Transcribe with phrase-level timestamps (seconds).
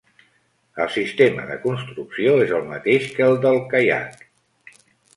[0.85, 4.29] El sistema de construcció és el mateix que el del caiac.